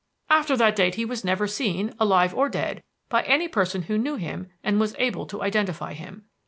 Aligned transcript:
After 0.31 0.57
that 0.57 0.75
date 0.75 0.95
he 0.95 1.05
was 1.05 1.23
never 1.23 1.45
seen, 1.45 1.93
alive 1.99 2.33
or 2.33 2.49
dead, 2.49 2.81
by 3.07 3.21
any 3.21 3.47
person 3.47 3.83
who 3.83 3.99
knew 3.99 4.15
him 4.15 4.47
and 4.63 4.79
was 4.79 4.95
able 4.97 5.27
to 5.27 5.43
identify 5.43 5.93
him. 5.93 6.25